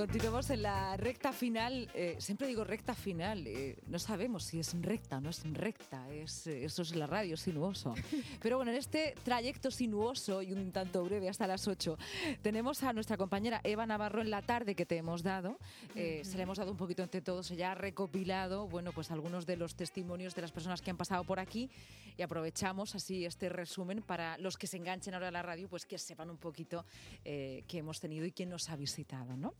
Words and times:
Continuamos 0.00 0.48
en 0.48 0.62
la 0.62 0.96
recta 0.96 1.30
final. 1.30 1.90
Eh, 1.92 2.16
siempre 2.20 2.46
digo 2.46 2.64
recta 2.64 2.94
final. 2.94 3.46
eh, 3.46 3.76
no 3.86 3.98
sabemos 3.98 4.44
si 4.44 4.58
es 4.58 4.72
recta 4.80 5.18
o 5.18 5.20
no 5.20 5.28
es 5.28 5.42
recta. 5.52 6.10
Es, 6.10 6.46
eh, 6.46 6.64
eso 6.64 6.80
es 6.80 6.96
la 6.96 7.06
radio, 7.06 7.36
sinuoso. 7.36 7.94
Pero 8.40 8.56
bueno, 8.56 8.70
en 8.70 8.78
este 8.78 9.14
trayecto 9.22 9.70
sinuoso 9.70 10.40
y 10.40 10.54
un 10.54 10.72
tanto 10.72 11.04
breve 11.04 11.28
hasta 11.28 11.46
las 11.46 11.68
8, 11.68 11.98
tenemos 12.40 12.82
a 12.82 12.94
nuestra 12.94 13.18
compañera 13.18 13.60
Eva 13.62 13.84
Navarro 13.84 14.22
en 14.22 14.30
la 14.30 14.40
tarde 14.40 14.74
que 14.74 14.86
te 14.86 14.96
hemos 14.96 15.22
dado. 15.22 15.58
Eh, 15.94 16.22
Se 16.24 16.38
le 16.38 16.44
hemos 16.44 16.56
dado 16.56 16.70
un 16.70 16.78
poquito 16.78 17.02
entre 17.02 17.20
todos. 17.20 17.50
Ella 17.50 17.72
ha 17.72 17.74
recopilado, 17.74 18.68
bueno, 18.68 18.92
pues 18.92 19.10
algunos 19.10 19.44
de 19.44 19.58
los 19.58 19.74
testimonios 19.74 20.34
de 20.34 20.40
las 20.40 20.50
personas 20.50 20.80
que 20.80 20.90
han 20.90 20.96
pasado 20.96 21.24
por 21.24 21.38
aquí 21.38 21.68
y 22.16 22.22
aprovechamos 22.22 22.94
así 22.94 23.26
este 23.26 23.50
resumen 23.50 24.02
para 24.02 24.38
los 24.38 24.56
que 24.56 24.66
se 24.66 24.78
enganchen 24.78 25.12
ahora 25.12 25.28
a 25.28 25.30
la 25.30 25.42
radio, 25.42 25.68
pues 25.68 25.84
que 25.84 25.98
sepan 25.98 26.30
un 26.30 26.38
poquito 26.38 26.86
eh, 27.24 27.64
qué 27.68 27.78
hemos 27.78 28.00
tenido 28.00 28.24
y 28.24 28.32
quién 28.32 28.48
nos 28.48 28.70
ha 28.70 28.76
visitado, 28.76 29.36
¿no? 29.36 29.54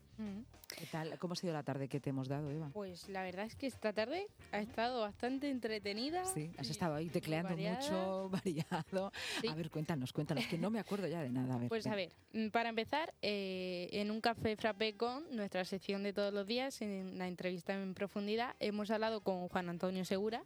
¿Qué 0.77 0.87
tal? 0.87 1.19
¿Cómo 1.19 1.33
ha 1.33 1.37
sido 1.37 1.52
la 1.52 1.62
tarde 1.62 1.89
que 1.89 2.01
te 2.01 2.11
hemos 2.11 2.29
dado, 2.29 2.51
Eva? 2.51 2.70
Pues 2.73 3.09
la 3.09 3.23
verdad 3.23 3.45
es 3.45 3.57
que 3.57 3.66
esta 3.66 3.93
tarde 3.93 4.29
ha 4.53 4.61
estado 4.61 5.01
bastante 5.01 5.51
entretenida. 5.51 6.25
Sí, 6.25 6.51
has 6.59 6.70
estado 6.70 6.95
ahí 6.95 7.09
tecleando 7.09 7.51
variada. 7.51 7.80
mucho, 7.80 8.29
variado. 8.45 9.12
Sí. 9.41 9.48
A 9.48 9.55
ver, 9.55 9.70
cuéntanos, 9.70 10.12
cuéntanos, 10.12 10.47
que 10.47 10.59
no 10.59 10.70
me 10.70 10.79
acuerdo 10.79 11.06
ya 11.09 11.23
de 11.23 11.30
nada. 11.30 11.56
A 11.56 11.59
ver, 11.59 11.69
Pues 11.69 11.87
a 11.87 11.95
ver, 11.97 12.12
mm, 12.33 12.48
para 12.48 12.69
empezar, 12.69 13.12
eh, 13.20 13.89
en 13.93 14.11
un 14.11 14.20
café 14.20 14.56
frappé 14.56 14.97
con 14.97 15.25
nuestra 15.34 15.65
sección 15.65 16.03
de 16.03 16.12
todos 16.12 16.33
los 16.33 16.47
días, 16.47 16.81
en 16.83 17.19
la 17.19 17.27
entrevista 17.27 17.75
en 17.75 17.95
profundidad, 17.95 18.55
hemos 18.61 18.91
hablado 18.91 19.23
con 19.23 19.48
Juan 19.48 19.69
Antonio 19.69 20.05
Segura, 20.05 20.45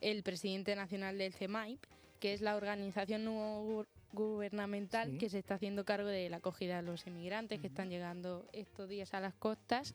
el 0.00 0.22
presidente 0.22 0.74
nacional 0.74 1.16
del 1.16 1.32
CEMAIP, 1.32 1.80
que 2.18 2.32
es 2.34 2.40
la 2.40 2.56
organización 2.56 3.24
no 3.24 3.86
gubernamental 4.12 5.10
Sí. 5.12 5.18
que 5.18 5.28
se 5.30 5.38
está 5.38 5.54
haciendo 5.54 5.84
cargo 5.84 6.08
de 6.08 6.28
la 6.30 6.38
acogida 6.38 6.76
de 6.76 6.82
los 6.82 7.06
inmigrantes 7.06 7.60
que 7.60 7.66
están 7.68 7.90
llegando 7.90 8.44
estos 8.52 8.88
días 8.88 9.14
a 9.14 9.20
las 9.20 9.34
costas 9.34 9.94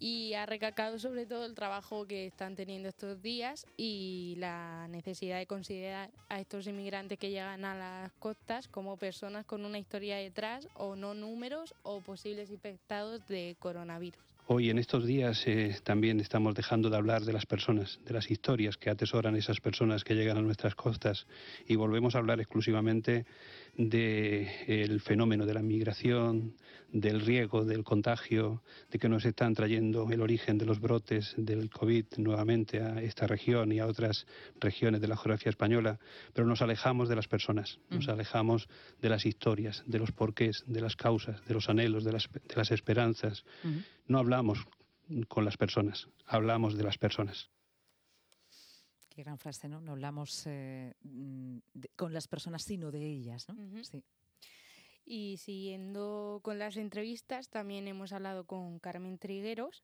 y 0.00 0.34
ha 0.34 0.46
recalcado 0.46 0.98
sobre 1.00 1.26
todo 1.26 1.44
el 1.44 1.56
trabajo 1.56 2.06
que 2.06 2.26
están 2.26 2.54
teniendo 2.54 2.88
estos 2.88 3.20
días 3.20 3.66
y 3.76 4.36
la 4.38 4.86
necesidad 4.88 5.38
de 5.38 5.46
considerar 5.46 6.10
a 6.28 6.38
estos 6.38 6.68
inmigrantes 6.68 7.18
que 7.18 7.30
llegan 7.30 7.64
a 7.64 7.74
las 7.74 8.12
costas 8.12 8.68
como 8.68 8.96
personas 8.96 9.44
con 9.44 9.64
una 9.64 9.78
historia 9.78 10.16
detrás 10.16 10.68
o 10.74 10.94
no 10.94 11.14
números 11.14 11.74
o 11.82 12.00
posibles 12.00 12.50
infectados 12.50 13.26
de 13.26 13.56
coronavirus. 13.58 14.37
Hoy 14.50 14.70
en 14.70 14.78
estos 14.78 15.04
días 15.04 15.46
eh, 15.46 15.76
también 15.84 16.20
estamos 16.20 16.54
dejando 16.54 16.88
de 16.88 16.96
hablar 16.96 17.26
de 17.26 17.34
las 17.34 17.44
personas, 17.44 18.00
de 18.06 18.14
las 18.14 18.30
historias 18.30 18.78
que 18.78 18.88
atesoran 18.88 19.36
esas 19.36 19.60
personas 19.60 20.04
que 20.04 20.14
llegan 20.14 20.38
a 20.38 20.40
nuestras 20.40 20.74
costas 20.74 21.26
y 21.66 21.76
volvemos 21.76 22.14
a 22.14 22.18
hablar 22.18 22.40
exclusivamente 22.40 23.26
del 23.76 25.00
fenómeno 25.02 25.44
de 25.44 25.52
la 25.52 25.60
migración, 25.60 26.54
del 26.90 27.20
riesgo, 27.20 27.66
del 27.66 27.84
contagio, 27.84 28.62
de 28.90 28.98
que 28.98 29.10
nos 29.10 29.26
están 29.26 29.52
trayendo 29.52 30.10
el 30.10 30.22
origen 30.22 30.56
de 30.56 30.64
los 30.64 30.80
brotes 30.80 31.34
del 31.36 31.68
COVID 31.68 32.06
nuevamente 32.16 32.80
a 32.80 33.02
esta 33.02 33.26
región 33.26 33.70
y 33.70 33.80
a 33.80 33.86
otras 33.86 34.26
regiones 34.58 35.02
de 35.02 35.08
la 35.08 35.16
geografía 35.18 35.50
española, 35.50 35.98
pero 36.32 36.46
nos 36.46 36.62
alejamos 36.62 37.10
de 37.10 37.16
las 37.16 37.28
personas, 37.28 37.80
nos 37.90 38.08
alejamos 38.08 38.66
de 39.02 39.10
las 39.10 39.26
historias, 39.26 39.84
de 39.86 39.98
los 39.98 40.10
porqués, 40.10 40.64
de 40.66 40.80
las 40.80 40.96
causas, 40.96 41.46
de 41.46 41.52
los 41.52 41.68
anhelos, 41.68 42.02
de 42.02 42.12
las, 42.12 42.30
de 42.32 42.56
las 42.56 42.70
esperanzas. 42.70 43.44
Ujú. 43.62 43.82
No 44.08 44.18
hablamos 44.18 44.66
con 45.28 45.44
las 45.44 45.56
personas, 45.56 46.08
hablamos 46.26 46.76
de 46.76 46.84
las 46.84 46.98
personas. 46.98 47.50
Qué 49.08 49.22
gran 49.22 49.38
frase, 49.38 49.68
¿no? 49.68 49.80
No 49.80 49.92
hablamos 49.92 50.46
eh, 50.46 50.94
de- 51.02 51.88
con 51.96 52.12
las 52.12 52.28
personas, 52.28 52.62
sino 52.62 52.90
de 52.90 53.04
ellas, 53.04 53.48
¿no? 53.48 53.84
Sí. 53.84 54.02
Y 55.10 55.38
siguiendo 55.38 56.40
con 56.42 56.58
las 56.58 56.76
entrevistas, 56.76 57.48
también 57.48 57.88
hemos 57.88 58.12
hablado 58.12 58.44
con 58.44 58.78
Carmen 58.78 59.16
Trigueros, 59.18 59.82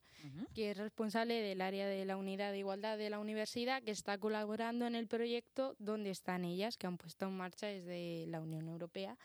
que 0.54 0.70
es 0.70 0.76
responsable 0.76 1.40
del 1.40 1.62
área 1.62 1.86
de 1.88 2.04
la 2.04 2.18
Unidad 2.18 2.52
de 2.52 2.58
Igualdad 2.58 2.98
de 2.98 3.08
la 3.08 3.18
Universidad, 3.18 3.82
que 3.82 3.90
está 3.90 4.18
colaborando 4.18 4.86
en 4.86 4.94
el 4.94 5.06
proyecto 5.08 5.76
Donde 5.78 6.10
están 6.10 6.44
ellas, 6.44 6.76
que 6.76 6.86
han 6.86 6.98
puesto 6.98 7.26
en 7.26 7.36
marcha 7.38 7.66
desde 7.68 8.26
la 8.26 8.42
Unión 8.42 8.68
Europea. 8.68 9.16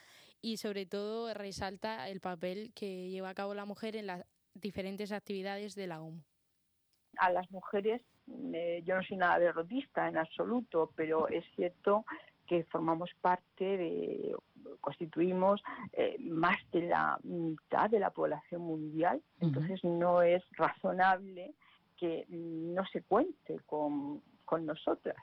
Y 0.42 0.56
sobre 0.56 0.86
todo 0.86 1.34
resalta 1.34 2.08
el 2.10 2.22
papel 2.22 2.72
que 2.74 3.10
lleva 3.10 3.30
a 3.30 3.36
cabo 3.36 3.54
la 3.54 3.66
mujer 3.66 3.98
en 3.98 4.08
las 4.08 4.24
diferentes 4.62 5.12
actividades 5.12 5.76
de 5.76 5.88
la 5.88 6.02
OMU. 6.02 6.22
a 7.18 7.32
las 7.32 7.50
mujeres, 7.52 8.02
eh, 8.54 8.82
yo 8.86 8.96
no 8.96 9.04
soy 9.04 9.18
nada 9.18 9.40
derrotista 9.40 10.08
en 10.08 10.18
absoluto, 10.18 10.92
pero 10.96 11.28
es 11.28 11.44
cierto 11.56 12.06
que 12.48 12.64
formamos 12.66 13.10
parte 13.22 13.78
de, 13.78 14.36
constituimos 14.82 15.62
eh, 15.94 16.18
más 16.20 16.58
de 16.72 16.84
la 16.84 17.20
mitad 17.24 17.90
de 17.90 18.00
la 18.00 18.10
población 18.10 18.62
mundial, 18.62 19.22
entonces 19.40 19.84
no 19.84 20.22
es 20.22 20.44
razonable 20.52 21.54
que 21.98 22.26
no 22.30 22.86
se 22.88 23.02
cuente 23.04 23.60
con, 23.66 24.22
con 24.50 24.66
nosotras. 24.66 25.18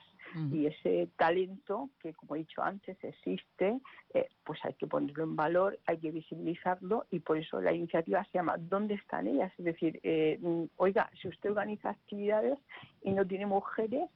Y 0.53 0.65
ese 0.67 1.09
talento 1.17 1.89
que, 1.99 2.13
como 2.13 2.35
he 2.35 2.39
dicho 2.39 2.61
antes, 2.61 2.97
existe, 3.03 3.79
eh, 4.13 4.27
pues 4.45 4.59
hay 4.63 4.73
que 4.75 4.85
ponerlo 4.87 5.23
en 5.23 5.35
valor, 5.35 5.79
hay 5.85 5.97
que 5.97 6.11
visibilizarlo 6.11 7.07
y 7.11 7.19
por 7.19 7.37
eso 7.37 7.59
la 7.59 7.73
iniciativa 7.73 8.23
se 8.25 8.37
llama 8.37 8.55
¿Dónde 8.57 8.93
están 8.95 9.27
ellas? 9.27 9.51
Es 9.57 9.65
decir, 9.65 9.99
eh, 10.03 10.37
mm, 10.41 10.63
oiga, 10.77 11.09
si 11.21 11.27
usted 11.27 11.49
organiza 11.49 11.89
actividades 11.89 12.57
y 13.01 13.11
no 13.11 13.25
tiene 13.25 13.45
mujeres 13.45 14.09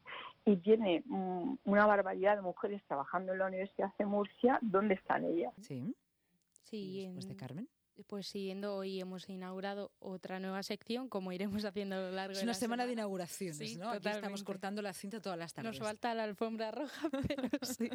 y 0.45 0.57
tiene 0.57 1.01
mm, 1.05 1.55
una 1.65 1.85
barbaridad 1.85 2.35
de 2.37 2.41
mujeres 2.43 2.81
trabajando 2.87 3.33
en 3.33 3.39
la 3.39 3.47
Universidad 3.47 3.91
de 3.97 4.05
Murcia, 4.05 4.59
¿dónde 4.61 4.93
están 4.95 5.25
ellas? 5.25 5.53
Sí. 5.61 5.93
Sí, 6.63 6.99
¿Y 6.99 7.05
después 7.05 7.25
de 7.27 7.33
en- 7.33 7.39
Carmen? 7.39 7.67
Pues 8.07 8.27
siguiendo, 8.27 8.75
hoy 8.75 8.99
hemos 8.99 9.29
inaugurado 9.29 9.91
otra 9.99 10.39
nueva 10.39 10.63
sección, 10.63 11.07
como 11.09 11.31
iremos 11.31 11.63
haciendo 11.65 11.95
a 11.95 11.99
lo 11.99 12.11
largo 12.11 12.31
Es 12.33 12.39
de 12.39 12.43
una 12.43 12.51
la 12.53 12.57
semana 12.59 12.85
de 12.85 12.93
inauguraciones, 12.93 13.57
Sí, 13.57 13.75
¿no? 13.77 13.89
Aquí 13.89 14.07
estamos 14.07 14.43
cortando 14.43 14.81
la 14.81 14.93
cinta 14.93 15.21
todas 15.21 15.37
las 15.37 15.53
tardes. 15.53 15.71
Nos 15.71 15.79
falta 15.79 16.13
la 16.13 16.23
alfombra 16.23 16.71
roja, 16.71 17.09
pero 17.27 17.49
sí. 17.61 17.89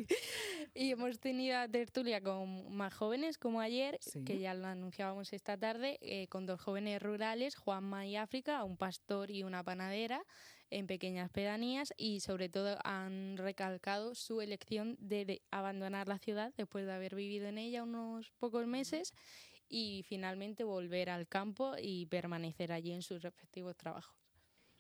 Y 0.75 0.91
hemos 0.93 1.19
tenido 1.19 1.59
a 1.59 1.69
tertulia 1.69 2.21
con 2.21 2.75
más 2.75 2.95
jóvenes, 2.95 3.39
como 3.39 3.61
ayer, 3.61 3.99
Sí. 4.01 4.25
que 4.25 4.39
ya 4.39 4.55
lo 4.55 4.67
anunciábamos 4.67 5.33
esta 5.33 5.57
tarde, 5.57 5.99
eh, 6.01 6.29
con 6.29 6.47
dos 6.47 6.61
jóvenes 6.61 7.03
rurales, 7.03 7.57
Juanma 7.57 8.07
y 8.07 8.17
África, 8.17 8.65
un 8.65 8.77
pastor 8.77 9.31
y 9.31 9.43
una 9.43 9.63
panadera, 9.65 10.25
en 10.69 10.89
pequeñas 10.89 11.31
pedanías, 11.31 11.95
y 11.97 12.19
sobre 12.21 12.49
todo 12.49 12.77
han 12.83 13.37
recalcado 13.37 14.17
su 14.17 14.41
elección 14.41 14.97
de, 14.99 15.25
de 15.25 15.43
abandonar 15.53 16.09
la 16.09 16.19
ciudad 16.19 16.53
después 16.57 16.85
de 16.87 16.93
haber 16.93 17.15
vivido 17.15 17.47
en 17.47 17.59
ella 17.59 17.85
unos 17.85 18.33
pocos 18.33 18.67
meses 18.67 19.13
y 19.69 20.05
finalmente 20.09 20.65
volver 20.65 21.11
al 21.11 21.27
campo 21.29 21.75
y 21.81 22.07
permanecer 22.07 22.73
allí 22.73 22.93
en 22.93 23.03
sus 23.03 23.23
respectivos 23.23 23.77
trabajos. 23.77 24.15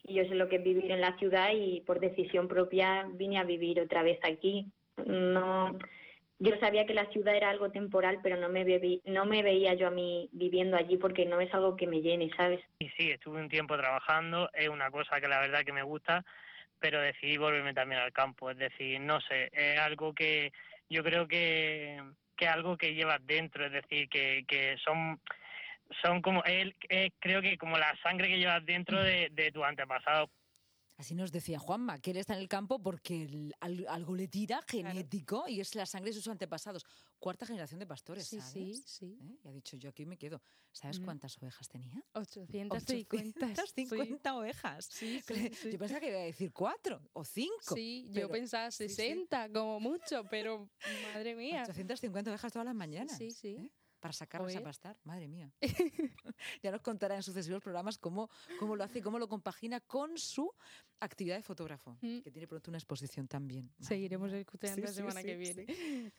y 0.04 0.14
yo 0.14 0.24
sé 0.24 0.34
lo 0.36 0.48
que 0.48 0.56
es 0.56 0.62
vivir 0.62 0.91
en 0.92 1.00
la 1.00 1.16
ciudad 1.19 1.50
y 1.52 1.80
por 1.80 1.98
decisión 1.98 2.47
propia 2.47 3.08
vine 3.14 3.38
a 3.38 3.44
vivir 3.44 3.80
otra 3.80 4.02
vez 4.02 4.20
aquí. 4.22 4.70
No, 5.04 5.76
yo 6.38 6.56
sabía 6.60 6.86
que 6.86 6.94
la 6.94 7.10
ciudad 7.10 7.34
era 7.34 7.50
algo 7.50 7.70
temporal, 7.70 8.20
pero 8.22 8.36
no 8.36 8.48
me, 8.48 8.64
bebi- 8.64 9.02
no 9.04 9.24
me 9.26 9.42
veía 9.42 9.74
yo 9.74 9.88
a 9.88 9.91
mí 9.91 10.28
viviendo 10.32 10.76
allí 10.76 10.97
porque 10.97 11.26
no 11.26 11.41
es 11.41 11.53
algo 11.53 11.76
que 11.76 11.86
me 11.88 12.03
llene, 12.03 12.30
¿sabes? 12.36 12.60
Y 12.78 12.88
sí, 12.91 13.10
estuve 13.10 13.41
un 13.41 13.48
tiempo 13.48 13.76
trabajando, 13.76 14.48
es 14.53 14.68
una 14.68 14.91
cosa 14.91 15.20
que 15.20 15.28
la 15.28 15.41
verdad 15.41 15.64
que 15.64 15.72
me 15.72 15.82
gusta, 15.82 16.24
pero 16.78 17.00
decidí 17.00 17.36
volverme 17.38 17.74
también 17.74 18.00
al 18.03 18.12
campo, 18.12 18.50
es 18.50 18.58
decir, 18.58 19.00
no 19.00 19.20
sé, 19.22 19.48
es 19.53 19.78
algo 19.80 20.14
que 20.14 20.53
yo 20.88 21.03
creo 21.03 21.26
que, 21.26 22.00
que 22.36 22.47
algo 22.47 22.76
que 22.76 22.94
llevas 22.94 23.24
dentro, 23.26 23.66
es 23.66 23.72
decir, 23.72 24.08
que, 24.08 24.44
que 24.47 24.76
son 24.84 25.20
son 26.02 26.20
como 26.20 26.42
él 26.44 26.74
creo 27.20 27.41
que 27.41 27.56
como 27.58 27.78
la 27.78 27.97
sangre 28.02 28.28
que 28.28 28.38
llevas 28.38 28.64
dentro 28.66 29.02
de, 29.02 29.28
de 29.30 29.52
tu 29.52 29.64
antepasado 29.64 30.28
Así 30.98 31.14
nos 31.14 31.30
decía 31.30 31.58
Juanma, 31.58 31.98
que 31.98 32.12
él 32.12 32.16
está 32.16 32.32
en 32.34 32.40
el 32.40 32.48
campo 32.48 32.78
porque 32.82 33.24
el- 33.24 33.54
al- 33.60 33.86
algo 33.88 34.14
le 34.14 34.28
tira 34.28 34.62
genético 34.66 35.46
y 35.46 35.60
es 35.60 35.74
la 35.74 35.84
sangre 35.84 36.10
de 36.10 36.14
sus 36.14 36.26
antepasados. 36.28 36.86
Cuarta 37.18 37.44
generación 37.44 37.78
de 37.80 37.86
pastores, 37.86 38.26
Sí, 38.26 38.41
¿sabes? 38.41 38.53
sí, 38.53 38.82
sí. 38.86 39.18
¿Eh? 39.21 39.38
Y 39.44 39.48
ha 39.48 39.53
dicho, 39.53 39.76
yo 39.76 39.91
aquí 39.91 40.06
me 40.06 40.16
quedo. 40.16 40.41
¿Sabes 40.72 40.98
Mm. 41.00 41.04
cuántas 41.04 41.36
ovejas 41.36 41.68
tenía? 41.68 42.03
850. 42.15 43.47
850 43.47 44.36
ovejas. 44.36 44.86
Sí, 44.86 45.21
sí, 45.26 45.50
sí. 45.54 45.71
Yo 45.72 45.78
pensaba 45.78 46.00
que 46.00 46.09
iba 46.09 46.18
a 46.18 46.22
decir 46.22 46.53
cuatro 46.53 47.03
o 47.12 47.24
cinco. 47.24 47.74
Sí, 47.74 48.09
pero 48.15 48.28
yo 48.28 48.32
pensaba 48.32 48.71
sí, 48.71 48.88
sí. 48.88 48.94
60 48.94 49.50
como 49.53 49.80
mucho, 49.80 50.24
pero 50.30 50.71
madre 51.15 51.34
mía. 51.34 51.62
850 51.65 52.30
ovejas 52.30 52.53
todas 52.53 52.65
las 52.66 52.74
mañanas. 52.74 53.16
Sí, 53.18 53.30
sí. 53.30 53.56
¿eh? 53.56 53.71
Para 54.06 54.12
sacarlas 54.12 54.50
a 54.53 54.58
Joder. 54.58 54.62
pastar, 54.64 54.97
madre 55.04 55.26
mía. 55.28 55.53
ya 56.62 56.70
nos 56.70 56.80
contará 56.80 57.16
en 57.16 57.22
sucesivos 57.22 57.62
programas 57.62 57.98
cómo, 57.98 58.30
cómo 58.60 58.76
lo 58.76 58.84
hace, 58.84 59.03
cómo 59.03 59.18
lo 59.18 59.28
compagina 59.28 59.80
con 59.80 60.16
su 60.16 60.53
actividad 61.00 61.36
de 61.36 61.42
fotógrafo, 61.42 61.98
Mm. 62.00 62.20
que 62.20 62.30
tiene 62.30 62.47
pronto 62.47 62.70
una 62.70 62.78
exposición 62.78 63.26
también. 63.26 63.66
Madre 63.78 63.84
Seguiremos 63.86 64.30
mía. 64.30 64.41
escuchando 64.41 64.76
Sí, 64.76 64.80
la 64.82 64.88
semana 64.92 65.20
sí, 65.22 65.26
que 65.26 65.44
sí. 65.47 65.64
viene. 65.66 66.12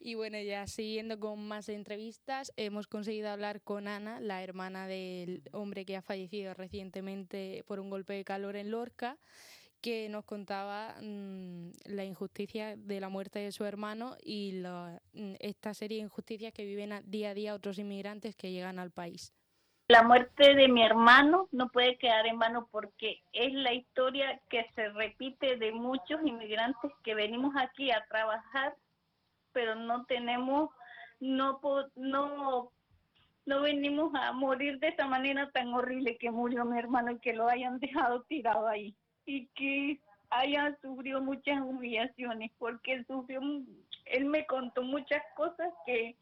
Y 0.00 0.14
bueno, 0.14 0.38
ya 0.40 0.66
siguiendo 0.66 1.18
con 1.20 1.46
más 1.46 1.68
entrevistas, 1.68 2.52
hemos 2.56 2.86
conseguido 2.88 3.28
hablar 3.30 3.62
con 3.62 3.86
Ana, 3.88 4.20
la 4.20 4.42
hermana 4.42 4.86
del 4.88 5.42
hombre 5.52 5.84
que 5.84 5.96
ha 5.96 6.02
fallecido 6.02 6.54
recientemente 6.54 7.62
por 7.66 7.78
un 7.80 7.88
golpe 7.90 8.14
de 8.14 8.24
calor 8.24 8.56
en 8.56 8.70
Lorca, 8.70 9.16
que 9.80 10.08
nos 10.08 10.24
contaba 10.24 10.94
mm, 11.00 11.70
la 11.86 12.04
injusticia 12.04 12.76
de 12.76 13.00
la 13.00 13.08
muerte 13.08 13.38
de 13.38 13.52
su 13.52 13.64
hermano 13.64 14.16
y 14.22 14.62
mm, 14.62 15.34
esta 15.40 15.74
serie 15.74 15.98
de 15.98 16.04
injusticias 16.04 16.52
que 16.52 16.64
viven 16.64 17.02
día 17.04 17.30
a 17.30 17.34
día 17.34 17.54
otros 17.54 17.78
inmigrantes 17.78 18.34
que 18.36 18.50
llegan 18.50 18.78
al 18.78 18.90
país. 18.90 19.32
La 19.88 20.02
muerte 20.02 20.54
de 20.54 20.68
mi 20.68 20.82
hermano 20.82 21.48
no 21.50 21.70
puede 21.70 21.96
quedar 21.96 22.26
en 22.26 22.38
vano 22.38 22.68
porque 22.70 23.22
es 23.32 23.54
la 23.54 23.72
historia 23.72 24.38
que 24.50 24.66
se 24.74 24.90
repite 24.90 25.56
de 25.56 25.72
muchos 25.72 26.20
inmigrantes 26.24 26.92
que 27.02 27.14
venimos 27.14 27.54
aquí 27.56 27.90
a 27.90 28.04
trabajar, 28.06 28.76
pero 29.52 29.76
no 29.76 30.04
tenemos, 30.04 30.70
no, 31.20 31.58
no, 31.94 32.70
no 33.46 33.60
venimos 33.62 34.14
a 34.14 34.32
morir 34.32 34.78
de 34.78 34.88
esta 34.88 35.06
manera 35.06 35.50
tan 35.52 35.72
horrible 35.72 36.18
que 36.18 36.30
murió 36.30 36.66
mi 36.66 36.78
hermano 36.78 37.12
y 37.12 37.18
que 37.20 37.32
lo 37.32 37.48
hayan 37.48 37.78
dejado 37.78 38.22
tirado 38.24 38.66
ahí 38.66 38.94
y 39.28 39.46
que 39.48 40.00
haya 40.30 40.76
sufrido 40.80 41.20
muchas 41.20 41.60
humillaciones 41.60 42.50
porque 42.58 42.94
él 42.94 43.06
sufrió, 43.06 43.40
él 44.06 44.24
me 44.24 44.46
contó 44.46 44.82
muchas 44.82 45.22
cosas 45.36 45.68
que, 45.84 46.16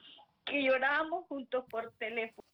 que 0.44 0.64
llorábamos 0.64 1.24
juntos 1.28 1.64
por 1.70 1.92
teléfono. 1.98 2.44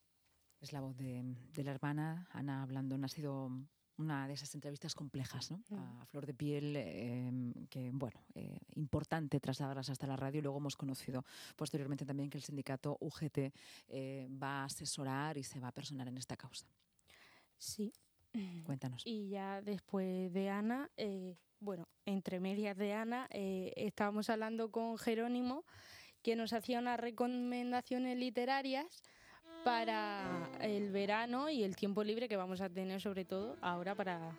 Es 0.60 0.72
la 0.74 0.80
voz 0.80 0.94
de, 0.98 1.24
la 1.56 1.70
hermana 1.70 2.28
Ana 2.32 2.62
hablando, 2.62 2.96
ha 3.02 3.08
sido 3.08 3.50
una 3.96 4.28
de 4.28 4.34
esas 4.34 4.54
entrevistas 4.54 4.94
complejas, 4.94 5.50
¿no? 5.50 5.62
A 6.00 6.04
flor 6.04 6.26
de 6.26 6.34
piel, 6.34 6.76
em, 6.76 7.52
que, 7.70 7.90
bueno, 7.92 8.20
eh, 8.34 8.58
importante 8.74 9.40
trasladarlas 9.40 9.88
hasta 9.88 10.06
la 10.06 10.16
radio. 10.16 10.42
Luego 10.42 10.58
hemos 10.58 10.76
conocido 10.76 11.24
posteriormente 11.56 12.04
también 12.04 12.28
que 12.28 12.38
el 12.38 12.44
sindicato 12.44 12.98
UGT 13.00 13.52
eh, 13.88 14.28
va 14.30 14.62
a 14.62 14.64
asesorar 14.64 15.38
y 15.38 15.44
se 15.44 15.60
va 15.60 15.68
a 15.68 15.72
personar 15.72 16.08
en 16.08 16.18
esta 16.18 16.36
causa. 16.36 16.66
Sí, 17.56 17.92
Cuéntanos. 18.64 19.02
Y 19.04 19.28
ya 19.28 19.60
después 19.62 20.32
de 20.32 20.48
Ana, 20.48 20.90
eh, 20.96 21.36
bueno, 21.60 21.86
entre 22.06 22.40
medias 22.40 22.76
de 22.76 22.92
Ana, 22.92 23.28
eh, 23.30 23.72
estábamos 23.76 24.30
hablando 24.30 24.70
con 24.70 24.98
Jerónimo, 24.98 25.64
que 26.22 26.36
nos 26.36 26.52
hacía 26.52 26.78
unas 26.78 26.98
recomendaciones 26.98 28.16
literarias 28.16 29.02
para 29.64 30.50
el 30.60 30.90
verano 30.90 31.50
y 31.50 31.62
el 31.62 31.76
tiempo 31.76 32.02
libre 32.02 32.28
que 32.28 32.36
vamos 32.36 32.60
a 32.60 32.68
tener 32.68 33.00
sobre 33.00 33.24
todo 33.24 33.56
ahora 33.60 33.94
para 33.94 34.36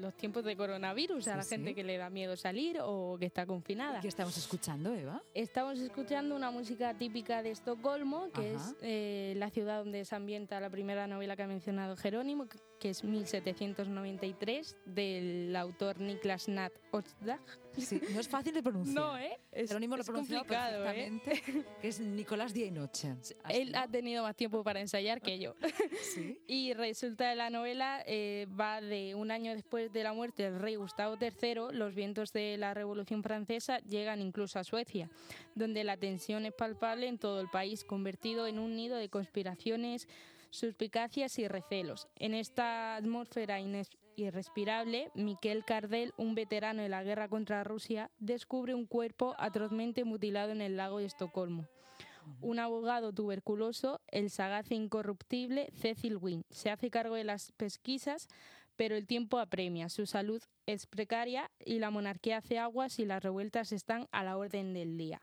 los 0.00 0.14
tiempos 0.16 0.44
de 0.44 0.56
coronavirus, 0.56 1.28
a 1.28 1.36
la 1.36 1.44
gente 1.44 1.74
que 1.74 1.82
le 1.82 1.96
da 1.96 2.10
miedo 2.10 2.36
salir 2.36 2.78
o 2.80 3.16
que 3.18 3.26
está 3.26 3.44
confinada. 3.46 4.00
¿Qué 4.00 4.08
estamos 4.08 4.36
escuchando, 4.36 4.94
Eva? 4.94 5.20
Estamos 5.34 5.78
escuchando 5.80 6.36
una 6.36 6.50
música 6.50 6.94
típica 6.94 7.42
de 7.42 7.50
Estocolmo, 7.50 8.30
que 8.30 8.54
es 8.54 8.76
eh, 8.82 9.34
la 9.36 9.50
ciudad 9.50 9.78
donde 9.78 10.04
se 10.04 10.14
ambienta 10.14 10.60
la 10.60 10.70
primera 10.70 11.06
novela 11.06 11.34
que 11.34 11.42
ha 11.42 11.48
mencionado 11.48 11.96
Jerónimo, 11.96 12.46
que 12.78 12.90
es 12.90 13.04
1793, 13.04 14.76
del 14.86 15.54
autor 15.56 16.00
Niklas 16.00 16.48
Nat 16.48 16.72
Ostdag. 16.90 17.40
Sí, 17.76 18.00
no 18.12 18.18
es 18.18 18.28
fácil 18.28 18.54
de 18.54 18.62
pronunciar. 18.62 18.94
No, 18.94 19.16
¿eh? 19.16 19.38
Es, 19.52 19.68
Jerónimo 19.68 19.96
lo 19.96 20.04
pronuncia 20.04 20.40
¿eh? 20.40 20.44
perfectamente, 20.44 21.64
que 21.80 21.88
es 21.88 22.00
Nicolás 22.00 22.52
Día 22.52 22.66
y 22.66 22.70
Noche. 22.70 23.14
Él 23.48 23.74
ha 23.74 23.86
tenido 23.86 24.24
más 24.24 24.34
tiempo 24.34 24.64
para 24.64 24.80
ensayar 24.80 25.20
que 25.20 25.38
yo. 25.38 25.54
¿Sí? 26.14 26.40
Y 26.46 26.74
resulta 26.74 27.30
que 27.30 27.36
la 27.36 27.50
novela 27.50 28.02
eh, 28.06 28.46
va 28.58 28.80
de 28.80 29.14
un 29.14 29.30
año 29.30 29.54
después 29.54 29.92
de 29.92 30.02
la 30.02 30.12
muerte 30.12 30.44
del 30.44 30.58
rey 30.58 30.76
Gustavo 30.76 31.16
III, 31.20 31.72
los 31.76 31.94
vientos 31.94 32.32
de 32.32 32.56
la 32.56 32.74
Revolución 32.74 33.22
Francesa 33.22 33.78
llegan 33.80 34.20
incluso 34.20 34.58
a 34.58 34.64
Suecia, 34.64 35.10
donde 35.54 35.84
la 35.84 35.96
tensión 35.96 36.46
es 36.46 36.52
palpable 36.52 37.06
en 37.06 37.18
todo 37.18 37.40
el 37.40 37.48
país, 37.48 37.84
convertido 37.84 38.46
en 38.46 38.58
un 38.58 38.76
nido 38.76 38.96
de 38.96 39.08
conspiraciones, 39.08 40.08
suspicacias 40.50 41.38
y 41.38 41.48
recelos. 41.48 42.08
En 42.16 42.34
esta 42.34 42.96
atmósfera 42.96 43.58
irrespirable, 44.16 45.10
Miquel 45.14 45.64
Cardel, 45.64 46.12
un 46.16 46.34
veterano 46.34 46.82
de 46.82 46.88
la 46.88 47.02
guerra 47.02 47.28
contra 47.28 47.64
Rusia, 47.64 48.10
descubre 48.18 48.74
un 48.74 48.86
cuerpo 48.86 49.34
atrozmente 49.38 50.04
mutilado 50.04 50.52
en 50.52 50.60
el 50.60 50.76
lago 50.76 50.98
de 50.98 51.06
Estocolmo. 51.06 51.66
Un 52.40 52.58
abogado 52.58 53.12
tuberculoso, 53.12 54.00
el 54.08 54.30
sagaz 54.30 54.70
e 54.70 54.74
incorruptible 54.74 55.70
Cecil 55.74 56.16
Wynne, 56.16 56.44
se 56.50 56.70
hace 56.70 56.90
cargo 56.90 57.14
de 57.14 57.24
las 57.24 57.52
pesquisas, 57.52 58.28
pero 58.76 58.96
el 58.96 59.06
tiempo 59.06 59.38
apremia, 59.38 59.88
su 59.88 60.06
salud 60.06 60.42
es 60.66 60.86
precaria 60.86 61.50
y 61.64 61.78
la 61.78 61.90
monarquía 61.90 62.38
hace 62.38 62.58
aguas 62.58 62.98
y 62.98 63.06
las 63.06 63.22
revueltas 63.22 63.72
están 63.72 64.08
a 64.12 64.22
la 64.22 64.36
orden 64.36 64.74
del 64.74 64.96
día. 64.96 65.22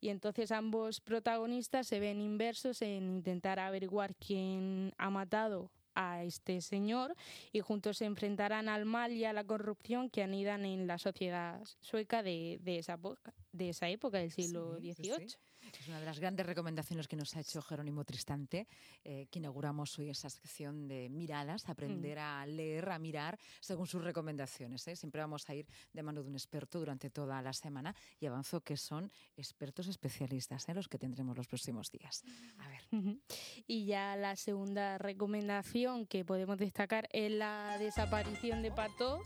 Y 0.00 0.08
entonces 0.08 0.50
ambos 0.50 1.00
protagonistas 1.00 1.86
se 1.86 2.00
ven 2.00 2.20
inversos 2.20 2.80
en 2.82 3.10
intentar 3.10 3.58
averiguar 3.58 4.14
quién 4.16 4.94
ha 4.96 5.10
matado 5.10 5.70
a 5.94 6.24
este 6.24 6.60
señor 6.60 7.14
y 7.52 7.60
juntos 7.60 7.98
se 7.98 8.04
enfrentarán 8.06 8.68
al 8.68 8.84
mal 8.86 9.12
y 9.12 9.24
a 9.24 9.32
la 9.32 9.44
corrupción 9.44 10.08
que 10.08 10.22
anidan 10.22 10.64
en 10.64 10.86
la 10.86 10.98
sociedad 10.98 11.60
sueca 11.80 12.22
de, 12.22 12.60
esa, 12.64 12.94
época, 12.94 13.34
de 13.52 13.68
esa 13.70 13.88
época 13.88 14.18
del 14.18 14.30
siglo 14.30 14.78
XVIII. 14.78 15.36
Es 15.78 15.88
una 15.88 16.00
de 16.00 16.06
las 16.06 16.18
grandes 16.18 16.46
recomendaciones 16.46 17.06
que 17.06 17.16
nos 17.16 17.36
ha 17.36 17.40
hecho 17.40 17.62
Jerónimo 17.62 18.04
Tristante, 18.04 18.66
eh, 19.04 19.26
que 19.30 19.38
inauguramos 19.38 19.98
hoy 19.98 20.10
esa 20.10 20.28
sección 20.28 20.88
de 20.88 21.08
miradas, 21.08 21.68
aprender 21.68 22.18
mm. 22.18 22.20
a 22.20 22.46
leer, 22.46 22.90
a 22.90 22.98
mirar 22.98 23.38
según 23.60 23.86
sus 23.86 24.02
recomendaciones. 24.02 24.86
¿eh? 24.88 24.96
Siempre 24.96 25.20
vamos 25.20 25.48
a 25.48 25.54
ir 25.54 25.66
de 25.92 26.02
mano 26.02 26.22
de 26.22 26.28
un 26.28 26.34
experto 26.34 26.78
durante 26.78 27.10
toda 27.10 27.40
la 27.42 27.52
semana 27.52 27.94
y 28.18 28.26
avanzo 28.26 28.62
que 28.62 28.76
son 28.76 29.10
expertos 29.36 29.86
especialistas 29.86 30.68
¿eh? 30.68 30.74
los 30.74 30.88
que 30.88 30.98
tendremos 30.98 31.36
los 31.36 31.46
próximos 31.46 31.90
días. 31.90 32.24
A 32.58 32.68
ver. 32.68 33.18
Y 33.66 33.86
ya 33.86 34.16
la 34.16 34.36
segunda 34.36 34.98
recomendación 34.98 36.06
que 36.06 36.24
podemos 36.24 36.58
destacar 36.58 37.08
es 37.12 37.30
la 37.30 37.76
desaparición 37.78 38.62
de 38.62 38.70
Pato 38.70 39.20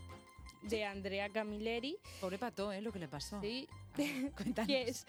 de 0.63 0.85
Andrea 0.85 1.29
Camilleri. 1.29 1.97
Pobre 2.21 2.37
Pato, 2.37 2.71
¿eh? 2.71 2.81
Lo 2.81 2.91
que 2.91 2.99
le 2.99 3.07
pasó. 3.07 3.39
Sí. 3.41 3.67
cuéntanos 4.35 5.05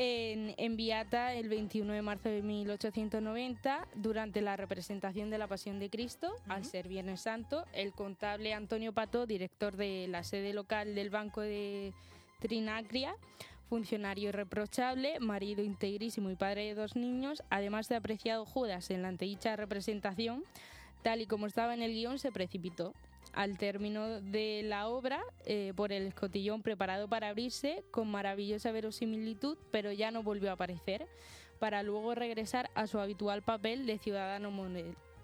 en, 0.00 0.76
Viata 0.76 1.34
el 1.34 1.48
21 1.48 1.92
de 1.92 2.02
marzo 2.02 2.28
de 2.28 2.40
1890, 2.40 3.88
durante 3.96 4.40
la 4.40 4.56
representación 4.56 5.28
de 5.28 5.38
la 5.38 5.48
Pasión 5.48 5.80
de 5.80 5.90
Cristo, 5.90 6.36
al 6.46 6.64
ser 6.64 6.86
Viernes 6.86 7.22
Santo, 7.22 7.64
el 7.72 7.92
contable 7.92 8.54
Antonio 8.54 8.92
Pato, 8.92 9.26
director 9.26 9.76
de 9.76 10.06
la 10.08 10.22
sede 10.22 10.52
local 10.52 10.94
del 10.94 11.10
Banco 11.10 11.40
de 11.40 11.92
Trinacria, 12.38 13.16
funcionario 13.68 14.28
irreprochable, 14.28 15.18
marido 15.18 15.64
integrísimo 15.64 16.30
y 16.30 16.36
padre 16.36 16.66
de 16.66 16.74
dos 16.74 16.94
niños, 16.94 17.42
además 17.50 17.88
de 17.88 17.96
apreciado 17.96 18.46
Judas 18.46 18.90
en 18.90 19.02
la 19.02 19.08
antedicha 19.08 19.56
representación, 19.56 20.44
tal 21.02 21.22
y 21.22 21.26
como 21.26 21.48
estaba 21.48 21.74
en 21.74 21.82
el 21.82 21.92
guion, 21.92 22.20
se 22.20 22.30
precipitó 22.30 22.94
al 23.32 23.58
término 23.58 24.20
de 24.20 24.62
la 24.64 24.88
obra 24.88 25.22
eh, 25.44 25.72
por 25.76 25.92
el 25.92 26.06
escotillón 26.08 26.62
preparado 26.62 27.08
para 27.08 27.28
abrirse 27.28 27.84
con 27.90 28.10
maravillosa 28.10 28.72
verosimilitud, 28.72 29.56
pero 29.70 29.92
ya 29.92 30.10
no 30.10 30.22
volvió 30.22 30.50
a 30.50 30.54
aparecer, 30.54 31.06
para 31.58 31.82
luego 31.82 32.14
regresar 32.14 32.70
a 32.74 32.86
su 32.86 33.00
habitual 33.00 33.42
papel 33.42 33.86
de 33.86 33.98
ciudadano 33.98 34.50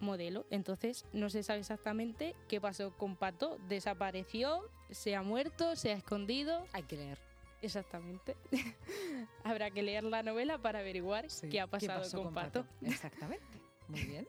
modelo. 0.00 0.46
Entonces 0.50 1.06
no 1.12 1.30
se 1.30 1.42
sabe 1.42 1.60
exactamente 1.60 2.34
qué 2.48 2.60
pasó 2.60 2.92
con 2.96 3.16
Pato. 3.16 3.58
Desapareció, 3.68 4.68
se 4.90 5.14
ha 5.14 5.22
muerto, 5.22 5.76
se 5.76 5.90
ha 5.90 5.94
escondido. 5.94 6.66
Hay 6.72 6.82
que 6.84 6.96
leer. 6.96 7.18
Exactamente. 7.62 8.36
Habrá 9.44 9.70
que 9.70 9.82
leer 9.82 10.04
la 10.04 10.22
novela 10.22 10.58
para 10.58 10.80
averiguar 10.80 11.26
qué 11.50 11.60
ha 11.60 11.66
pasado 11.66 12.22
con, 12.22 12.34
Pato. 12.34 12.66
Exactamente. 12.82 13.60
Muy 13.88 14.02
bien. 14.02 14.28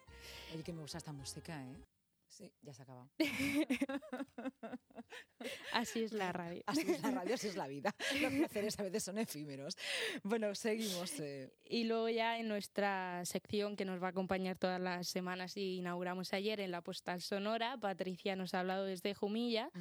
Oye, 0.53 0.63
que 0.63 0.73
me 0.73 0.81
gusta 0.81 0.97
esta 0.97 1.11
música, 1.11 1.61
¿eh? 1.61 1.75
Sí, 2.35 2.51
ya 2.61 2.73
se 2.73 2.81
ha 2.81 2.83
acabado. 2.83 3.09
así 5.71 6.03
es 6.03 6.11
la 6.11 6.31
radio. 6.33 6.63
Así 6.65 6.81
es 6.81 7.01
la 7.01 7.11
radio, 7.11 7.35
así 7.35 7.47
es 7.47 7.55
la 7.55 7.65
vida. 7.65 7.95
Los 8.21 8.33
placeres 8.33 8.77
a 8.77 8.83
veces 8.83 9.03
son 9.03 9.17
efímeros. 9.17 9.77
Bueno, 10.21 10.53
seguimos. 10.53 11.17
Eh. 11.21 11.53
Y 11.63 11.85
luego 11.85 12.09
ya 12.09 12.37
en 12.37 12.49
nuestra 12.49 13.23
sección 13.23 13.77
que 13.77 13.85
nos 13.85 14.03
va 14.03 14.07
a 14.07 14.09
acompañar 14.09 14.57
todas 14.57 14.81
las 14.81 15.07
semanas 15.07 15.55
y 15.55 15.77
inauguramos 15.77 16.33
ayer 16.33 16.59
en 16.59 16.71
la 16.71 16.81
postal 16.81 17.21
sonora, 17.21 17.77
Patricia 17.77 18.35
nos 18.35 18.53
ha 18.53 18.59
hablado 18.59 18.83
desde 18.83 19.13
Jumilla 19.13 19.71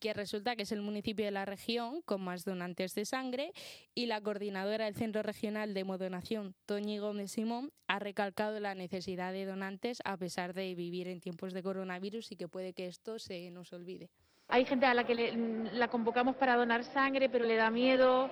que 0.00 0.12
resulta 0.12 0.56
que 0.56 0.62
es 0.62 0.72
el 0.72 0.80
municipio 0.80 1.24
de 1.24 1.30
la 1.30 1.44
región 1.44 2.02
con 2.02 2.22
más 2.22 2.44
donantes 2.44 2.94
de 2.94 3.04
sangre 3.04 3.52
y 3.94 4.06
la 4.06 4.20
coordinadora 4.20 4.86
del 4.86 4.94
Centro 4.94 5.22
Regional 5.22 5.74
de 5.74 5.84
Modonación, 5.84 6.54
Toñi 6.66 6.98
Gómez 6.98 7.32
Simón, 7.32 7.70
ha 7.86 7.98
recalcado 7.98 8.58
la 8.58 8.74
necesidad 8.74 9.32
de 9.32 9.44
donantes 9.44 9.98
a 10.04 10.16
pesar 10.16 10.54
de 10.54 10.74
vivir 10.74 11.06
en 11.06 11.20
tiempos 11.20 11.52
de 11.52 11.62
coronavirus 11.62 12.32
y 12.32 12.36
que 12.36 12.48
puede 12.48 12.72
que 12.72 12.86
esto 12.86 13.18
se 13.18 13.50
nos 13.50 13.72
olvide. 13.72 14.08
Hay 14.48 14.64
gente 14.64 14.84
a 14.86 14.94
la 14.94 15.04
que 15.04 15.14
la 15.74 15.86
convocamos 15.86 16.34
para 16.34 16.56
donar 16.56 16.82
sangre, 16.82 17.28
pero 17.28 17.44
le 17.44 17.54
da 17.54 17.70
miedo. 17.70 18.28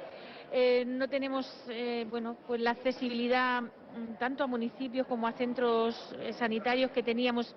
Eh, 0.51 0.85
no 0.85 1.09
tenemos 1.09 1.47
eh, 1.69 2.07
bueno, 2.11 2.37
pues 2.47 2.61
la 2.61 2.71
accesibilidad 2.71 3.63
mm, 3.63 4.15
tanto 4.19 4.43
a 4.43 4.47
municipios 4.47 5.07
como 5.07 5.29
a 5.29 5.33
centros 5.33 5.95
eh, 6.19 6.33
sanitarios 6.33 6.91
que 6.91 7.03
teníamos 7.05 7.55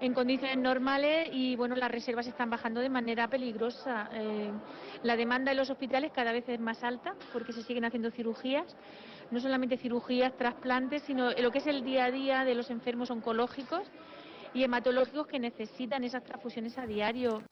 en 0.00 0.14
condiciones 0.14 0.58
normales 0.58 1.28
y 1.32 1.56
bueno, 1.56 1.74
las 1.74 1.90
reservas 1.90 2.26
están 2.26 2.50
bajando 2.50 2.80
de 2.80 2.88
manera 2.88 3.28
peligrosa. 3.28 4.08
Eh, 4.12 4.50
la 5.02 5.16
demanda 5.16 5.50
en 5.50 5.56
los 5.56 5.70
hospitales 5.70 6.12
cada 6.12 6.32
vez 6.32 6.48
es 6.48 6.60
más 6.60 6.82
alta 6.84 7.14
porque 7.32 7.52
se 7.52 7.62
siguen 7.62 7.84
haciendo 7.84 8.10
cirugías, 8.10 8.76
no 9.30 9.40
solamente 9.40 9.76
cirugías, 9.76 10.36
trasplantes, 10.36 11.02
sino 11.02 11.32
lo 11.32 11.50
que 11.50 11.58
es 11.58 11.66
el 11.66 11.84
día 11.84 12.06
a 12.06 12.10
día 12.10 12.44
de 12.44 12.54
los 12.54 12.70
enfermos 12.70 13.10
oncológicos 13.10 13.82
y 14.54 14.62
hematológicos 14.64 15.26
que 15.26 15.38
necesitan 15.38 16.04
esas 16.04 16.24
transfusiones 16.24 16.78
a 16.78 16.86
diario. 16.86 17.42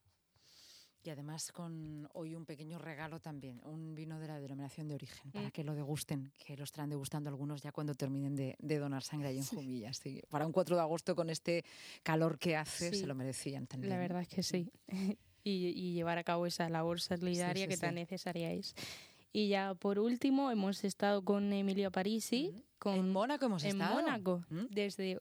Y 1.06 1.10
además 1.10 1.52
con 1.52 2.08
hoy 2.14 2.34
un 2.34 2.44
pequeño 2.44 2.78
regalo 2.80 3.20
también, 3.20 3.60
un 3.64 3.94
vino 3.94 4.18
de 4.18 4.26
la 4.26 4.40
denominación 4.40 4.88
de 4.88 4.96
origen, 4.96 5.30
para 5.30 5.46
Mm. 5.48 5.50
que 5.52 5.62
lo 5.62 5.74
degusten, 5.76 6.32
que 6.44 6.56
lo 6.56 6.64
estarán 6.64 6.90
degustando 6.90 7.30
algunos 7.30 7.62
ya 7.62 7.70
cuando 7.70 7.94
terminen 7.94 8.34
de, 8.34 8.56
de 8.58 8.78
donar 8.78 9.04
sangre 9.04 9.28
ahí 9.28 9.38
en 9.38 9.44
Jumillas. 9.44 9.98
Sí. 9.98 10.20
Para 10.28 10.46
un 10.46 10.52
4 10.52 10.74
de 10.74 10.82
agosto 10.82 11.14
con 11.14 11.30
este 11.30 11.64
calor 12.02 12.38
que 12.40 12.56
hace, 12.56 12.90
Sí. 12.90 12.98
se 13.00 13.06
lo 13.06 13.14
merecían 13.14 13.68
también. 13.68 13.90
La 13.92 13.98
verdad 13.98 14.22
es 14.22 14.28
que 14.28 14.42
sí. 14.42 14.72
y, 15.44 15.68
y 15.68 15.92
llevar 15.94 16.18
a 16.18 16.24
cabo 16.24 16.44
esa 16.44 16.68
labor 16.68 17.00
solidaria 17.00 17.66
sí, 17.66 17.68
que 17.68 17.76
tan 17.76 17.94
necesaria 17.94 18.50
es. 18.52 18.74
Y 19.32 19.48
ya 19.48 19.74
por 19.74 20.00
último 20.00 20.50
hemos 20.50 20.82
estado 20.82 21.22
con 21.24 21.52
Emilio 21.52 21.92
Parisi. 21.92 22.64
Con, 22.86 22.94
En 22.94 23.10
Mónaco 23.10 23.46
hemos 23.46 23.64
en 23.64 23.70
estado. 23.70 23.96
Mónaco, 24.00 24.44
¿Mm? 24.48 24.66
desde 24.70 25.18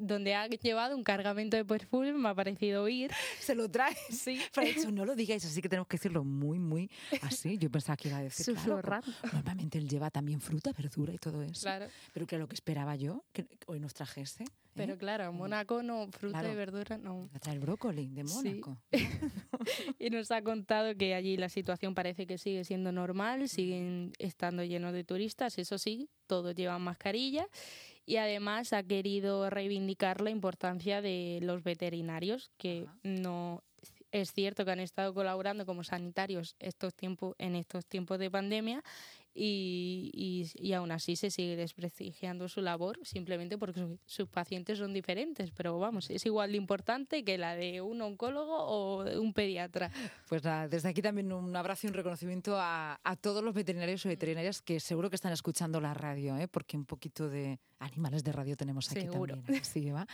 donde 0.00 0.34
ha 0.34 0.46
llevado 0.48 0.94
un 0.94 1.02
cargamento 1.02 1.56
de 1.56 1.64
perfume, 1.64 2.12
me 2.12 2.28
ha 2.28 2.34
parecido 2.34 2.82
oír. 2.82 3.10
Se 3.40 3.54
lo 3.54 3.70
trae. 3.70 3.96
Sí. 4.10 4.38
Pero 4.54 4.66
dicho, 4.66 4.90
no 4.90 5.06
lo 5.06 5.14
digáis, 5.16 5.42
así 5.46 5.62
que 5.62 5.68
tenemos 5.70 5.88
que 5.88 5.96
decirlo 5.96 6.24
muy, 6.24 6.58
muy 6.58 6.90
así. 7.22 7.56
Yo 7.56 7.70
pensaba 7.70 7.96
que 7.96 8.08
iba 8.08 8.18
a 8.18 8.22
decir, 8.22 8.54
claro, 8.54 9.00
pues, 9.02 9.32
normalmente 9.32 9.78
él 9.78 9.88
lleva 9.88 10.10
también 10.10 10.42
fruta, 10.42 10.72
verdura 10.76 11.14
y 11.14 11.18
todo 11.18 11.42
eso. 11.42 11.62
Claro. 11.62 11.86
Pero 12.12 12.26
que 12.26 12.36
lo 12.38 12.46
que 12.48 12.54
esperaba 12.54 12.96
yo, 12.96 13.24
que 13.32 13.46
hoy 13.66 13.80
nos 13.80 13.94
trajese. 13.94 14.44
¿eh? 14.44 14.46
Pero 14.74 14.98
claro, 14.98 15.32
Mónaco 15.32 15.82
no, 15.82 16.08
fruta 16.10 16.40
Claro. 16.40 16.52
y 16.52 16.56
verdura 16.56 16.98
no. 16.98 17.30
A 17.32 17.38
traer 17.38 17.60
brócoli 17.60 18.08
de 18.08 18.26
Sí. 18.26 18.34
Mónaco. 18.34 18.76
Y 19.98 20.10
nos 20.10 20.30
ha 20.30 20.42
contado 20.42 20.94
que 20.96 21.14
allí 21.14 21.36
la 21.38 21.48
situación 21.48 21.94
parece 21.94 22.26
que 22.26 22.36
sigue 22.38 22.62
siendo 22.64 22.92
normal, 22.92 23.48
siguen 23.48 24.12
estando 24.18 24.62
llenos 24.62 24.92
de 24.92 25.02
turistas, 25.02 25.58
eso 25.58 25.78
sí, 25.78 26.08
todos 26.26 26.54
llevan 26.54 26.82
mascarilla. 26.82 27.48
Y 28.04 28.18
además 28.18 28.72
ha 28.72 28.82
querido 28.82 29.50
reivindicar 29.50 30.20
la 30.20 30.30
importancia 30.30 31.02
de 31.02 31.40
los 31.42 31.64
veterinarios, 31.64 32.50
que 32.56 32.84
Ajá. 32.86 32.98
no 33.02 33.64
es 34.12 34.32
cierto 34.32 34.64
que 34.64 34.70
han 34.70 34.80
estado 34.80 35.12
colaborando 35.12 35.66
como 35.66 35.84
sanitarios 35.84 36.54
estos 36.58 36.94
tiempos, 36.94 37.34
en 37.38 37.56
estos 37.56 37.84
tiempos 37.86 38.18
de 38.18 38.30
pandemia 38.30 38.82
y, 39.36 40.10
y, 40.14 40.66
y 40.66 40.72
aún 40.72 40.90
así 40.90 41.14
se 41.14 41.30
sigue 41.30 41.56
desprestigiando 41.56 42.48
su 42.48 42.62
labor 42.62 42.98
simplemente 43.02 43.58
porque 43.58 43.80
su- 43.80 43.98
sus 44.06 44.28
pacientes 44.28 44.78
son 44.78 44.92
diferentes. 44.94 45.50
Pero 45.50 45.78
vamos, 45.78 46.08
es 46.10 46.24
igual 46.26 46.52
de 46.52 46.56
importante 46.56 47.22
que 47.24 47.36
la 47.38 47.54
de 47.54 47.80
un 47.82 48.00
oncólogo 48.00 48.56
o 48.66 49.04
de 49.04 49.18
un 49.18 49.32
pediatra. 49.34 49.90
Pues 50.28 50.42
nada, 50.42 50.68
desde 50.68 50.88
aquí 50.88 51.02
también 51.02 51.32
un 51.32 51.54
abrazo 51.54 51.86
y 51.86 51.88
un 51.88 51.94
reconocimiento 51.94 52.56
a, 52.58 52.98
a 53.04 53.16
todos 53.16 53.44
los 53.44 53.54
veterinarios 53.54 54.04
y 54.06 54.08
veterinarias 54.08 54.62
que 54.62 54.80
seguro 54.80 55.10
que 55.10 55.16
están 55.16 55.32
escuchando 55.32 55.80
la 55.80 55.92
radio, 55.94 56.36
¿eh? 56.38 56.48
porque 56.48 56.76
un 56.76 56.86
poquito 56.86 57.28
de 57.28 57.60
animales 57.78 58.24
de 58.24 58.32
radio 58.32 58.56
tenemos 58.56 58.90
aquí 58.90 59.02
Seguro. 59.02 59.34
también. 59.36 59.60
Así 59.60 59.90
va. 59.90 60.06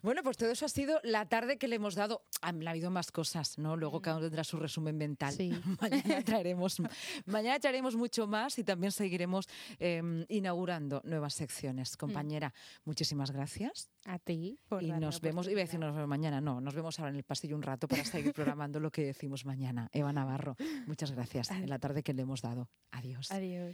Bueno, 0.00 0.22
pues 0.22 0.38
todo 0.38 0.50
eso 0.50 0.64
ha 0.64 0.68
sido 0.70 0.98
la 1.02 1.28
tarde 1.28 1.58
que 1.58 1.68
le 1.68 1.76
hemos 1.76 1.94
dado. 1.94 2.22
Ha 2.40 2.48
habido 2.70 2.90
más 2.90 3.12
cosas, 3.12 3.58
¿no? 3.58 3.76
Luego 3.76 4.00
cada 4.00 4.16
uno 4.16 4.26
tendrá 4.26 4.44
su 4.44 4.56
resumen 4.56 4.96
mental. 4.96 5.34
Sí. 5.34 5.50
mañana 5.80 6.22
traeremos, 6.24 6.80
mañana 7.26 7.58
traeremos 7.60 7.96
mucho 7.96 8.26
más 8.26 8.58
y 8.58 8.61
también 8.64 8.92
seguiremos 8.92 9.48
eh, 9.78 10.24
inaugurando 10.28 11.00
nuevas 11.04 11.34
secciones. 11.34 11.96
Compañera, 11.96 12.52
muchísimas 12.84 13.30
gracias. 13.30 13.88
A 14.04 14.18
ti. 14.18 14.58
Por 14.68 14.82
Y 14.82 14.90
nos 14.92 15.20
vemos, 15.20 15.46
iba 15.48 15.60
a 15.60 15.64
decir 15.64 15.78
nos 15.78 15.94
vemos 15.94 16.08
mañana, 16.08 16.40
no, 16.40 16.60
nos 16.60 16.74
vemos 16.74 16.98
ahora 16.98 17.10
en 17.10 17.16
el 17.16 17.24
pasillo 17.24 17.54
un 17.54 17.62
rato 17.62 17.86
para 17.86 18.04
seguir 18.04 18.32
programando 18.32 18.80
lo 18.80 18.90
que 18.90 19.04
decimos 19.04 19.44
mañana. 19.44 19.88
Eva 19.92 20.12
Navarro, 20.12 20.56
muchas 20.86 21.12
gracias 21.12 21.50
en 21.50 21.68
la 21.68 21.78
tarde 21.78 22.02
que 22.02 22.12
le 22.12 22.22
hemos 22.22 22.42
dado. 22.42 22.68
Adiós. 22.90 23.30
Adiós. 23.30 23.70